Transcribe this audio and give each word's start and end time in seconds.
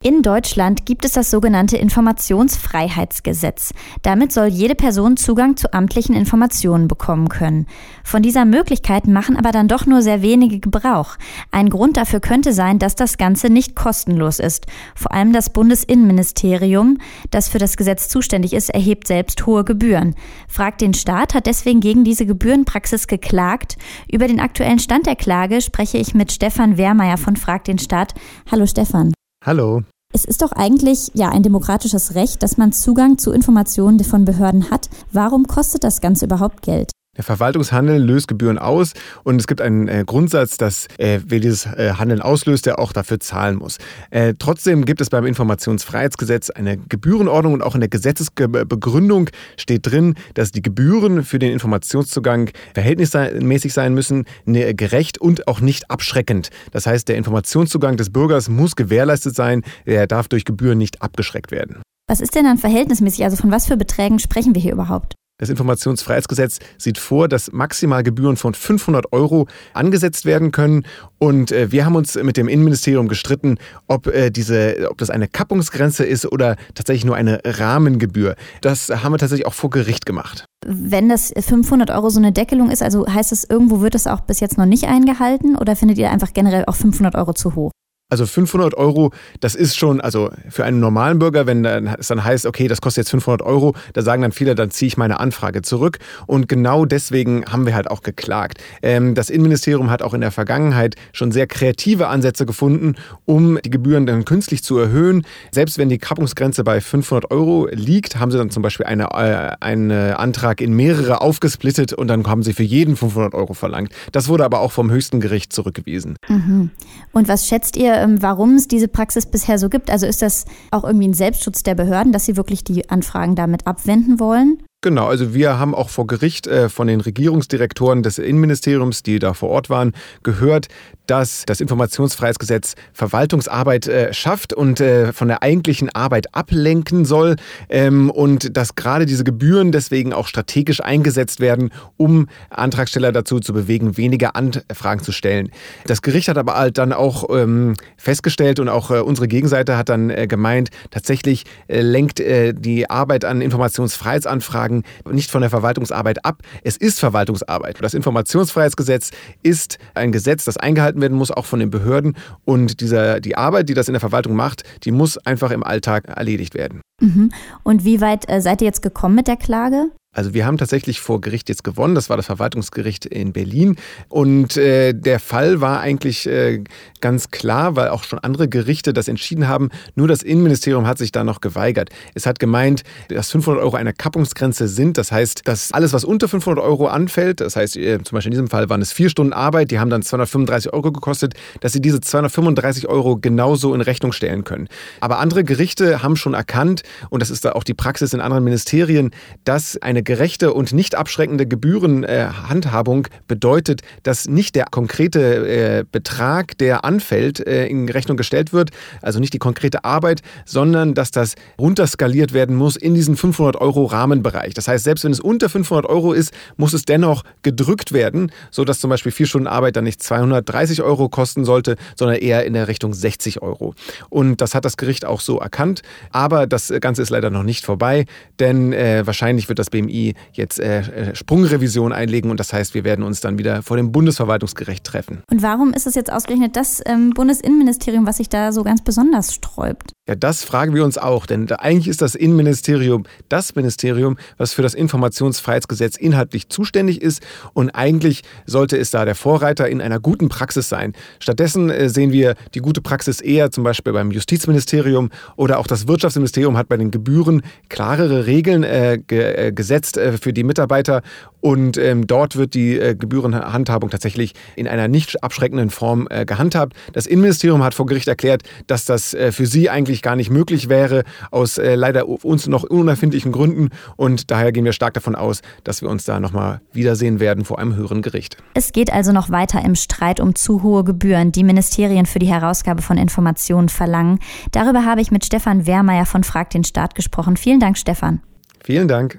In 0.00 0.22
Deutschland 0.22 0.86
gibt 0.86 1.04
es 1.04 1.10
das 1.10 1.28
sogenannte 1.28 1.76
Informationsfreiheitsgesetz. 1.76 3.74
Damit 4.02 4.32
soll 4.32 4.46
jede 4.46 4.76
Person 4.76 5.16
Zugang 5.16 5.56
zu 5.56 5.74
amtlichen 5.74 6.14
Informationen 6.14 6.86
bekommen 6.86 7.28
können. 7.28 7.66
Von 8.04 8.22
dieser 8.22 8.44
Möglichkeit 8.44 9.08
machen 9.08 9.36
aber 9.36 9.50
dann 9.50 9.66
doch 9.66 9.86
nur 9.86 10.00
sehr 10.02 10.22
wenige 10.22 10.60
Gebrauch. 10.60 11.16
Ein 11.50 11.68
Grund 11.68 11.96
dafür 11.96 12.20
könnte 12.20 12.52
sein, 12.52 12.78
dass 12.78 12.94
das 12.94 13.18
Ganze 13.18 13.50
nicht 13.50 13.74
kostenlos 13.74 14.38
ist. 14.38 14.66
Vor 14.94 15.12
allem 15.12 15.32
das 15.32 15.50
Bundesinnenministerium, 15.50 16.98
das 17.32 17.48
für 17.48 17.58
das 17.58 17.76
Gesetz 17.76 18.08
zuständig 18.08 18.52
ist, 18.52 18.70
erhebt 18.70 19.08
selbst 19.08 19.46
hohe 19.46 19.64
Gebühren. 19.64 20.14
Fragt 20.46 20.80
den 20.80 20.94
Staat 20.94 21.34
hat 21.34 21.46
deswegen 21.46 21.80
gegen 21.80 22.04
diese 22.04 22.24
Gebührenpraxis 22.24 23.08
geklagt. 23.08 23.76
Über 24.08 24.28
den 24.28 24.38
aktuellen 24.38 24.78
Stand 24.78 25.06
der 25.06 25.16
Klage 25.16 25.60
spreche 25.60 25.98
ich 25.98 26.14
mit 26.14 26.30
Stefan 26.30 26.76
Wehrmeier 26.76 27.18
von 27.18 27.34
Frag 27.34 27.64
den 27.64 27.80
Staat. 27.80 28.14
Hallo 28.48 28.64
Stefan. 28.64 29.12
Hallo. 29.48 29.80
Es 30.12 30.26
ist 30.26 30.42
doch 30.42 30.52
eigentlich 30.52 31.10
ja 31.14 31.30
ein 31.30 31.42
demokratisches 31.42 32.14
Recht, 32.14 32.42
dass 32.42 32.58
man 32.58 32.70
Zugang 32.70 33.16
zu 33.16 33.32
Informationen 33.32 34.04
von 34.04 34.26
Behörden 34.26 34.70
hat. 34.70 34.90
Warum 35.10 35.46
kostet 35.46 35.84
das 35.84 36.02
Ganze 36.02 36.26
überhaupt 36.26 36.60
Geld? 36.60 36.90
Der 37.18 37.24
Verwaltungshandel 37.24 38.00
löst 38.00 38.28
Gebühren 38.28 38.58
aus 38.58 38.92
und 39.24 39.40
es 39.40 39.48
gibt 39.48 39.60
einen 39.60 39.88
äh, 39.88 40.04
Grundsatz, 40.06 40.56
dass 40.56 40.86
äh, 40.98 41.18
wer 41.26 41.40
dieses 41.40 41.66
äh, 41.66 41.94
Handeln 41.98 42.22
auslöst, 42.22 42.64
der 42.64 42.78
auch 42.78 42.92
dafür 42.92 43.18
zahlen 43.18 43.56
muss. 43.56 43.78
Äh, 44.10 44.34
trotzdem 44.38 44.84
gibt 44.84 45.00
es 45.00 45.10
beim 45.10 45.26
Informationsfreiheitsgesetz 45.26 46.50
eine 46.50 46.76
Gebührenordnung 46.78 47.54
und 47.54 47.62
auch 47.62 47.74
in 47.74 47.80
der 47.80 47.88
Gesetzesbegründung 47.88 49.30
steht 49.56 49.90
drin, 49.90 50.14
dass 50.34 50.52
die 50.52 50.62
Gebühren 50.62 51.24
für 51.24 51.40
den 51.40 51.52
Informationszugang 51.52 52.50
verhältnismäßig 52.74 53.72
sein 53.72 53.94
müssen, 53.94 54.24
ne, 54.44 54.72
gerecht 54.76 55.18
und 55.18 55.48
auch 55.48 55.60
nicht 55.60 55.90
abschreckend. 55.90 56.50
Das 56.70 56.86
heißt, 56.86 57.08
der 57.08 57.16
Informationszugang 57.16 57.96
des 57.96 58.10
Bürgers 58.10 58.48
muss 58.48 58.76
gewährleistet 58.76 59.34
sein, 59.34 59.62
er 59.84 60.06
darf 60.06 60.28
durch 60.28 60.44
Gebühren 60.44 60.78
nicht 60.78 61.02
abgeschreckt 61.02 61.50
werden. 61.50 61.82
Was 62.06 62.20
ist 62.20 62.36
denn 62.36 62.44
dann 62.44 62.58
verhältnismäßig? 62.58 63.24
Also 63.24 63.36
von 63.36 63.50
was 63.50 63.66
für 63.66 63.76
Beträgen 63.76 64.20
sprechen 64.20 64.54
wir 64.54 64.62
hier 64.62 64.72
überhaupt? 64.72 65.14
Das 65.40 65.50
Informationsfreiheitsgesetz 65.50 66.58
sieht 66.78 66.98
vor, 66.98 67.28
dass 67.28 67.52
maximal 67.52 68.02
Gebühren 68.02 68.36
von 68.36 68.54
500 68.54 69.12
Euro 69.12 69.46
angesetzt 69.72 70.24
werden 70.24 70.50
können. 70.50 70.82
Und 71.18 71.52
äh, 71.52 71.70
wir 71.70 71.84
haben 71.84 71.94
uns 71.94 72.16
mit 72.16 72.36
dem 72.36 72.48
Innenministerium 72.48 73.06
gestritten, 73.06 73.58
ob, 73.86 74.08
äh, 74.08 74.30
diese, 74.30 74.88
ob 74.90 74.98
das 74.98 75.10
eine 75.10 75.28
Kappungsgrenze 75.28 76.04
ist 76.04 76.26
oder 76.26 76.56
tatsächlich 76.74 77.04
nur 77.04 77.14
eine 77.14 77.40
Rahmengebühr. 77.44 78.34
Das 78.62 78.88
haben 78.88 79.12
wir 79.12 79.18
tatsächlich 79.18 79.46
auch 79.46 79.54
vor 79.54 79.70
Gericht 79.70 80.06
gemacht. 80.06 80.44
Wenn 80.66 81.08
das 81.08 81.32
500 81.38 81.92
Euro 81.92 82.10
so 82.10 82.18
eine 82.18 82.32
Deckelung 82.32 82.72
ist, 82.72 82.82
also 82.82 83.06
heißt 83.06 83.30
das, 83.30 83.44
irgendwo 83.44 83.80
wird 83.80 83.94
das 83.94 84.08
auch 84.08 84.22
bis 84.22 84.40
jetzt 84.40 84.58
noch 84.58 84.66
nicht 84.66 84.84
eingehalten 84.84 85.56
oder 85.56 85.76
findet 85.76 85.98
ihr 85.98 86.10
einfach 86.10 86.32
generell 86.32 86.64
auch 86.64 86.74
500 86.74 87.14
Euro 87.14 87.32
zu 87.32 87.54
hoch? 87.54 87.70
Also 88.10 88.24
500 88.24 88.74
Euro, 88.74 89.12
das 89.40 89.54
ist 89.54 89.76
schon, 89.76 90.00
also 90.00 90.30
für 90.48 90.64
einen 90.64 90.80
normalen 90.80 91.18
Bürger, 91.18 91.46
wenn 91.46 91.66
es 91.66 92.06
dann 92.08 92.24
heißt, 92.24 92.46
okay, 92.46 92.66
das 92.66 92.80
kostet 92.80 93.02
jetzt 93.02 93.10
500 93.10 93.42
Euro, 93.42 93.74
da 93.92 94.00
sagen 94.00 94.22
dann 94.22 94.32
viele, 94.32 94.54
dann 94.54 94.70
ziehe 94.70 94.86
ich 94.86 94.96
meine 94.96 95.20
Anfrage 95.20 95.60
zurück. 95.60 95.98
Und 96.26 96.48
genau 96.48 96.86
deswegen 96.86 97.44
haben 97.44 97.66
wir 97.66 97.74
halt 97.74 97.90
auch 97.90 98.00
geklagt. 98.00 98.62
Ähm, 98.80 99.14
das 99.14 99.28
Innenministerium 99.28 99.90
hat 99.90 100.00
auch 100.00 100.14
in 100.14 100.22
der 100.22 100.30
Vergangenheit 100.30 100.94
schon 101.12 101.32
sehr 101.32 101.46
kreative 101.46 102.08
Ansätze 102.08 102.46
gefunden, 102.46 102.94
um 103.26 103.58
die 103.62 103.68
Gebühren 103.68 104.06
dann 104.06 104.24
künstlich 104.24 104.64
zu 104.64 104.78
erhöhen. 104.78 105.26
Selbst 105.52 105.76
wenn 105.76 105.90
die 105.90 105.98
Kappungsgrenze 105.98 106.64
bei 106.64 106.80
500 106.80 107.30
Euro 107.30 107.68
liegt, 107.70 108.18
haben 108.18 108.30
sie 108.30 108.38
dann 108.38 108.48
zum 108.48 108.62
Beispiel 108.62 108.86
eine, 108.86 109.10
äh, 109.12 109.56
einen 109.60 109.90
Antrag 109.90 110.62
in 110.62 110.72
mehrere 110.72 111.20
aufgesplittet 111.20 111.92
und 111.92 112.08
dann 112.08 112.26
haben 112.26 112.42
sie 112.42 112.54
für 112.54 112.62
jeden 112.62 112.96
500 112.96 113.34
Euro 113.34 113.52
verlangt. 113.52 113.92
Das 114.12 114.28
wurde 114.28 114.46
aber 114.46 114.60
auch 114.60 114.72
vom 114.72 114.90
höchsten 114.90 115.20
Gericht 115.20 115.52
zurückgewiesen. 115.52 116.16
Mhm. 116.26 116.70
Und 117.12 117.28
was 117.28 117.46
schätzt 117.46 117.76
ihr, 117.76 117.97
warum 118.20 118.54
es 118.54 118.68
diese 118.68 118.88
Praxis 118.88 119.26
bisher 119.26 119.58
so 119.58 119.68
gibt? 119.68 119.90
Also 119.90 120.06
ist 120.06 120.22
das 120.22 120.44
auch 120.70 120.84
irgendwie 120.84 121.08
ein 121.08 121.14
Selbstschutz 121.14 121.62
der 121.62 121.74
Behörden, 121.74 122.12
dass 122.12 122.26
sie 122.26 122.36
wirklich 122.36 122.64
die 122.64 122.88
Anfragen 122.90 123.34
damit 123.34 123.66
abwenden 123.66 124.20
wollen? 124.20 124.62
Genau, 124.80 125.08
also 125.08 125.34
wir 125.34 125.58
haben 125.58 125.74
auch 125.74 125.88
vor 125.88 126.06
Gericht 126.06 126.46
äh, 126.46 126.68
von 126.68 126.86
den 126.86 127.00
Regierungsdirektoren 127.00 128.04
des 128.04 128.18
Innenministeriums, 128.18 129.02
die 129.02 129.18
da 129.18 129.34
vor 129.34 129.48
Ort 129.48 129.70
waren, 129.70 129.92
gehört, 130.22 130.68
dass 131.08 131.42
das 131.46 131.60
Informationsfreiheitsgesetz 131.60 132.74
Verwaltungsarbeit 132.92 133.88
äh, 133.88 134.14
schafft 134.14 134.52
und 134.52 134.78
äh, 134.80 135.12
von 135.12 135.26
der 135.26 135.42
eigentlichen 135.42 135.88
Arbeit 135.88 136.32
ablenken 136.32 137.04
soll 137.04 137.34
ähm, 137.68 138.08
und 138.10 138.56
dass 138.56 138.76
gerade 138.76 139.04
diese 139.04 139.24
Gebühren 139.24 139.72
deswegen 139.72 140.12
auch 140.12 140.28
strategisch 140.28 140.80
eingesetzt 140.80 141.40
werden, 141.40 141.70
um 141.96 142.28
Antragsteller 142.50 143.10
dazu 143.10 143.40
zu 143.40 143.52
bewegen, 143.52 143.96
weniger 143.96 144.36
Anfragen 144.36 145.02
zu 145.02 145.10
stellen. 145.10 145.50
Das 145.86 146.02
Gericht 146.02 146.28
hat 146.28 146.38
aber 146.38 146.54
halt 146.54 146.78
dann 146.78 146.92
auch 146.92 147.24
ähm, 147.34 147.74
festgestellt 147.96 148.60
und 148.60 148.68
auch 148.68 148.92
äh, 148.92 149.00
unsere 149.00 149.26
Gegenseite 149.26 149.76
hat 149.76 149.88
dann 149.88 150.10
äh, 150.10 150.28
gemeint, 150.28 150.70
tatsächlich 150.92 151.46
äh, 151.66 151.80
lenkt 151.80 152.18
die 152.20 152.90
Arbeit 152.90 153.24
an 153.24 153.40
Informationsfreiheitsanfragen 153.40 154.67
Fragen 154.68 154.82
nicht 155.10 155.30
von 155.30 155.40
der 155.40 155.50
Verwaltungsarbeit 155.50 156.24
ab. 156.24 156.42
Es 156.62 156.76
ist 156.76 157.00
Verwaltungsarbeit. 157.00 157.78
Das 157.80 157.94
Informationsfreiheitsgesetz 157.94 159.10
ist 159.42 159.78
ein 159.94 160.12
Gesetz, 160.12 160.44
das 160.44 160.56
eingehalten 160.56 161.00
werden 161.00 161.16
muss, 161.16 161.30
auch 161.30 161.46
von 161.46 161.60
den 161.60 161.70
Behörden. 161.70 162.16
Und 162.44 162.80
dieser, 162.80 163.20
die 163.20 163.36
Arbeit, 163.36 163.68
die 163.68 163.74
das 163.74 163.88
in 163.88 163.94
der 163.94 164.00
Verwaltung 164.00 164.34
macht, 164.34 164.62
die 164.84 164.92
muss 164.92 165.18
einfach 165.18 165.50
im 165.50 165.64
Alltag 165.64 166.04
erledigt 166.08 166.54
werden. 166.54 166.80
Mhm. 167.00 167.30
Und 167.62 167.84
wie 167.84 168.00
weit 168.00 168.28
äh, 168.28 168.40
seid 168.40 168.60
ihr 168.60 168.66
jetzt 168.66 168.82
gekommen 168.82 169.14
mit 169.14 169.28
der 169.28 169.36
Klage? 169.36 169.90
Also 170.14 170.32
wir 170.32 170.46
haben 170.46 170.56
tatsächlich 170.56 171.00
vor 171.00 171.20
Gericht 171.20 171.50
jetzt 171.50 171.62
gewonnen. 171.62 171.94
Das 171.94 172.08
war 172.08 172.16
das 172.16 172.26
Verwaltungsgericht 172.26 173.04
in 173.04 173.32
Berlin. 173.32 173.76
Und 174.08 174.56
äh, 174.56 174.94
der 174.94 175.20
Fall 175.20 175.60
war 175.60 175.80
eigentlich 175.80 176.26
äh, 176.26 176.64
ganz 177.02 177.30
klar, 177.30 177.76
weil 177.76 177.90
auch 177.90 178.04
schon 178.04 178.18
andere 178.18 178.48
Gerichte 178.48 178.92
das 178.92 179.06
entschieden 179.06 179.48
haben. 179.48 179.68
Nur 179.94 180.08
das 180.08 180.22
Innenministerium 180.22 180.86
hat 180.86 180.96
sich 180.96 181.12
da 181.12 181.24
noch 181.24 181.40
geweigert. 181.40 181.90
Es 182.14 182.26
hat 182.26 182.38
gemeint, 182.38 182.84
dass 183.08 183.30
500 183.30 183.62
Euro 183.62 183.76
eine 183.76 183.92
Kappungsgrenze 183.92 184.66
sind. 184.66 184.96
Das 184.96 185.12
heißt, 185.12 185.42
dass 185.46 185.72
alles, 185.72 185.92
was 185.92 186.04
unter 186.04 186.26
500 186.26 186.64
Euro 186.64 186.86
anfällt, 186.86 187.40
das 187.40 187.54
heißt 187.56 187.76
äh, 187.76 188.02
zum 188.02 188.16
Beispiel 188.16 188.32
in 188.32 188.38
diesem 188.38 188.48
Fall 188.48 188.70
waren 188.70 188.80
es 188.80 188.92
vier 188.92 189.10
Stunden 189.10 189.34
Arbeit, 189.34 189.70
die 189.70 189.78
haben 189.78 189.90
dann 189.90 190.02
235 190.02 190.72
Euro 190.72 190.90
gekostet, 190.90 191.34
dass 191.60 191.72
sie 191.74 191.82
diese 191.82 192.00
235 192.00 192.88
Euro 192.88 193.18
genauso 193.18 193.74
in 193.74 193.82
Rechnung 193.82 194.12
stellen 194.12 194.44
können. 194.44 194.68
Aber 195.00 195.18
andere 195.18 195.44
Gerichte 195.44 196.02
haben 196.02 196.16
schon 196.16 196.32
erkannt, 196.32 196.82
und 197.10 197.20
das 197.20 197.30
ist 197.30 197.44
da 197.44 197.52
auch 197.52 197.62
die 197.62 197.74
Praxis 197.74 198.14
in 198.14 198.20
anderen 198.20 198.42
Ministerien, 198.42 199.10
dass 199.44 199.76
eine 199.76 199.97
eine 199.98 200.04
gerechte 200.04 200.52
und 200.52 200.72
nicht 200.72 200.94
abschreckende 200.94 201.46
Gebührenhandhabung 201.46 203.08
bedeutet, 203.26 203.82
dass 204.04 204.28
nicht 204.28 204.54
der 204.54 204.66
konkrete 204.70 205.80
äh, 205.80 205.84
Betrag, 205.90 206.56
der 206.58 206.84
anfällt, 206.84 207.44
äh, 207.44 207.66
in 207.66 207.88
Rechnung 207.88 208.16
gestellt 208.16 208.52
wird, 208.52 208.70
also 209.02 209.18
nicht 209.18 209.34
die 209.34 209.38
konkrete 209.38 209.84
Arbeit, 209.84 210.20
sondern 210.44 210.94
dass 210.94 211.10
das 211.10 211.34
runterskaliert 211.58 212.32
werden 212.32 212.54
muss 212.54 212.76
in 212.76 212.94
diesen 212.94 213.16
500 213.16 213.56
Euro 213.56 213.86
Rahmenbereich. 213.86 214.54
Das 214.54 214.68
heißt, 214.68 214.84
selbst 214.84 215.04
wenn 215.04 215.12
es 215.12 215.20
unter 215.20 215.48
500 215.48 215.86
Euro 215.86 216.12
ist, 216.12 216.32
muss 216.56 216.72
es 216.74 216.84
dennoch 216.84 217.24
gedrückt 217.42 217.92
werden, 217.92 218.30
sodass 218.52 218.78
zum 218.78 218.90
Beispiel 218.90 219.10
vier 219.10 219.26
Stunden 219.26 219.48
Arbeit 219.48 219.74
dann 219.74 219.84
nicht 219.84 220.02
230 220.02 220.82
Euro 220.82 221.08
kosten 221.08 221.44
sollte, 221.44 221.76
sondern 221.96 222.18
eher 222.18 222.44
in 222.46 222.52
der 222.52 222.68
Richtung 222.68 222.94
60 222.94 223.42
Euro. 223.42 223.74
Und 224.10 224.40
das 224.40 224.54
hat 224.54 224.64
das 224.64 224.76
Gericht 224.76 225.04
auch 225.04 225.20
so 225.20 225.40
erkannt. 225.40 225.82
Aber 226.12 226.46
das 226.46 226.72
Ganze 226.80 227.02
ist 227.02 227.10
leider 227.10 227.30
noch 227.30 227.42
nicht 227.42 227.64
vorbei, 227.64 228.04
denn 228.38 228.72
äh, 228.72 229.04
wahrscheinlich 229.04 229.48
wird 229.48 229.58
das 229.58 229.70
BMI 229.70 229.87
BMI 229.88 230.14
jetzt 230.32 230.60
äh, 230.60 230.80
äh, 230.80 231.14
Sprungrevision 231.14 231.92
einlegen 231.92 232.30
und 232.30 232.38
das 232.38 232.52
heißt, 232.52 232.74
wir 232.74 232.84
werden 232.84 233.04
uns 233.04 233.20
dann 233.20 233.38
wieder 233.38 233.62
vor 233.62 233.76
dem 233.76 233.92
Bundesverwaltungsgericht 233.92 234.84
treffen. 234.84 235.22
Und 235.30 235.42
warum 235.42 235.72
ist 235.72 235.86
es 235.86 235.94
jetzt 235.94 236.12
ausgerechnet 236.12 236.56
das 236.56 236.82
ähm, 236.86 237.10
Bundesinnenministerium, 237.10 238.06
was 238.06 238.18
sich 238.18 238.28
da 238.28 238.52
so 238.52 238.62
ganz 238.62 238.82
besonders 238.82 239.34
sträubt? 239.34 239.92
Ja, 240.08 240.14
das 240.14 240.42
fragen 240.42 240.74
wir 240.74 240.84
uns 240.84 240.96
auch, 240.96 241.26
denn 241.26 241.50
eigentlich 241.52 241.88
ist 241.88 242.00
das 242.00 242.14
Innenministerium 242.14 243.04
das 243.28 243.54
Ministerium, 243.54 244.16
was 244.36 244.52
für 244.52 244.62
das 244.62 244.74
Informationsfreiheitsgesetz 244.74 245.96
inhaltlich 245.96 246.48
zuständig 246.48 247.02
ist 247.02 247.22
und 247.52 247.70
eigentlich 247.70 248.22
sollte 248.46 248.76
es 248.78 248.90
da 248.90 249.04
der 249.04 249.14
Vorreiter 249.14 249.68
in 249.68 249.80
einer 249.80 250.00
guten 250.00 250.28
Praxis 250.28 250.68
sein. 250.68 250.94
Stattdessen 251.18 251.70
äh, 251.70 251.88
sehen 251.88 252.12
wir 252.12 252.34
die 252.54 252.60
gute 252.60 252.80
Praxis 252.80 253.20
eher 253.20 253.50
zum 253.50 253.64
Beispiel 253.64 253.92
beim 253.92 254.10
Justizministerium 254.10 255.10
oder 255.36 255.58
auch 255.58 255.66
das 255.66 255.88
Wirtschaftsministerium 255.88 256.56
hat 256.56 256.68
bei 256.68 256.76
den 256.76 256.90
Gebühren 256.90 257.42
klarere 257.68 258.26
Regeln 258.26 258.62
äh, 258.62 258.94
äh, 258.94 259.52
gesetzt 259.78 259.96
äh, 259.96 260.18
für 260.18 260.32
die 260.32 260.44
Mitarbeiter 260.44 261.02
und 261.40 261.78
ähm, 261.78 262.06
dort 262.06 262.36
wird 262.36 262.54
die 262.54 262.78
äh, 262.78 262.94
Gebührenhandhabung 262.96 263.90
tatsächlich 263.90 264.34
in 264.56 264.66
einer 264.66 264.88
nicht 264.88 265.22
abschreckenden 265.22 265.70
Form 265.70 266.08
äh, 266.10 266.24
gehandhabt. 266.24 266.74
Das 266.92 267.06
Innenministerium 267.06 267.62
hat 267.62 267.74
vor 267.74 267.86
Gericht 267.86 268.08
erklärt, 268.08 268.42
dass 268.66 268.84
das 268.84 269.16
für 269.30 269.46
sie 269.46 269.70
eigentlich 269.70 270.02
gar 270.02 270.16
nicht 270.16 270.30
möglich 270.30 270.68
wäre, 270.68 271.04
aus 271.30 271.60
leider 271.62 272.08
uns 272.08 272.46
noch 272.46 272.64
unerfindlichen 272.64 273.32
Gründen. 273.32 273.68
Und 273.96 274.30
daher 274.30 274.52
gehen 274.52 274.64
wir 274.64 274.72
stark 274.72 274.94
davon 274.94 275.14
aus, 275.14 275.40
dass 275.64 275.82
wir 275.82 275.88
uns 275.88 276.04
da 276.04 276.20
nochmal 276.20 276.60
wiedersehen 276.72 277.20
werden 277.20 277.44
vor 277.44 277.58
einem 277.58 277.76
höheren 277.76 278.02
Gericht. 278.02 278.36
Es 278.54 278.72
geht 278.72 278.92
also 278.92 279.12
noch 279.12 279.30
weiter 279.30 279.64
im 279.64 279.74
Streit 279.74 280.20
um 280.20 280.34
zu 280.34 280.62
hohe 280.62 280.84
Gebühren, 280.84 281.32
die 281.32 281.44
Ministerien 281.44 282.06
für 282.06 282.18
die 282.18 282.26
Herausgabe 282.26 282.82
von 282.82 282.96
Informationen 282.96 283.68
verlangen. 283.68 284.18
Darüber 284.52 284.84
habe 284.84 285.00
ich 285.00 285.10
mit 285.10 285.24
Stefan 285.24 285.66
Wehrmeier 285.66 286.06
von 286.06 286.24
Frag 286.24 286.50
den 286.50 286.64
Staat 286.64 286.94
gesprochen. 286.94 287.36
Vielen 287.36 287.60
Dank, 287.60 287.78
Stefan. 287.78 288.20
Vielen 288.64 288.88
Dank. 288.88 289.18